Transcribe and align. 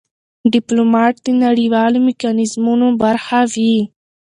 ډيپلومات 0.53 1.15
د 1.25 1.27
نړېوالو 1.43 1.97
میکانیزمونو 2.09 2.87
برخه 3.01 3.39
وي. 3.53 3.77